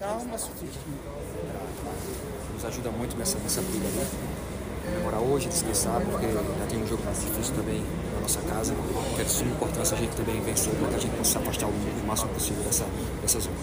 [0.00, 0.66] Calma, Sofia.
[2.54, 4.06] Nos ajuda muito nessa, nessa briga ali.
[4.82, 7.84] Comemorar hoje, descansar, porque já tem um jogo mais difícil também
[8.14, 8.74] na nossa casa.
[9.14, 11.66] Que é de suma importância a gente também vencer para que a gente possa afastar
[11.66, 12.86] o, o máximo possível dessa,
[13.20, 13.56] dessa zona.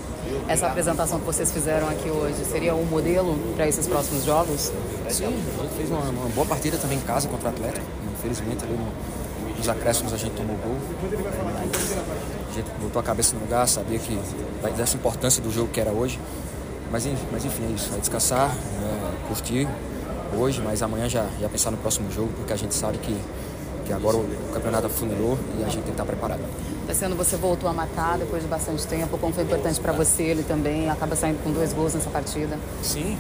[0.48, 4.72] Essa apresentação que vocês fizeram aqui hoje seria um modelo para esses próximos jogos?
[5.10, 7.86] Sim, a gente fez uma, uma boa partida também em casa contra o Atlético.
[8.14, 8.86] Infelizmente ali no,
[9.58, 10.78] nos acréscimos a gente tomou gol.
[12.50, 14.20] A gente botou a cabeça no lugar, sabia que
[14.76, 16.20] dessa importância do jogo que era hoje.
[16.92, 17.90] Mas, mas enfim, é isso.
[17.90, 19.68] Vai descansar, é, curtir
[20.38, 23.18] hoje, mas amanhã já, já pensar no próximo jogo, porque a gente sabe que,
[23.86, 26.42] que agora o, o campeonato afunilou e a gente tem que estar preparado.
[26.94, 30.44] Sendo você voltou a matar depois de bastante tempo, como foi importante para você, ele
[30.44, 32.58] também acaba saindo com dois gols nessa partida?
[32.82, 33.18] Sim,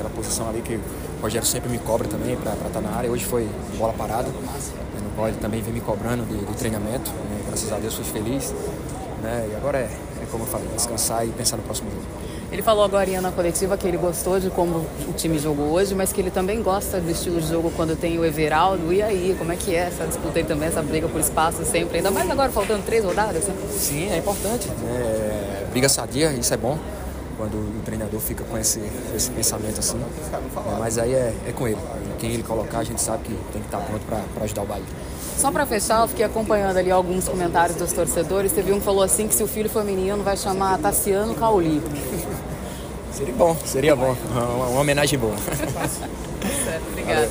[0.00, 3.10] aquela posição ali que o Rogério sempre me cobra também para estar na área.
[3.10, 3.46] Hoje foi
[3.76, 7.10] bola parada, né, no qual ele também vem me cobrando de, de treinamento.
[7.10, 8.54] Né, graças a Deus fui feliz.
[9.22, 9.90] Né, e agora é,
[10.22, 12.02] é como eu falei, descansar e pensar no próximo jogo.
[12.50, 16.12] Ele falou agora na coletiva que ele gostou de como o time jogou hoje, mas
[16.12, 18.92] que ele também gosta do estilo de jogo quando tem o Everaldo.
[18.92, 21.98] E aí, como é que é essa disputa aí também, essa briga por espaço sempre?
[21.98, 23.44] Ainda mais agora faltando três rodadas?
[23.44, 23.54] Né?
[23.70, 24.68] Sim, é importante.
[24.68, 26.76] É, briga sadia, isso é bom
[27.40, 28.82] quando o treinador fica com esse,
[29.16, 29.98] esse pensamento assim.
[29.98, 31.78] É, mas aí é, é, com ele.
[32.18, 34.84] Quem ele colocar, a gente sabe que tem que estar pronto para ajudar o Bahia.
[35.38, 38.52] Só para fechar, eu fiquei acompanhando ali alguns comentários dos torcedores.
[38.52, 41.80] Teve um que falou assim que se o filho for menino vai chamar Tassiano Cauli.
[43.10, 44.16] Seria bom, seria bom.
[44.30, 45.36] Uma, uma homenagem boa.
[46.64, 47.28] certo, obrigada.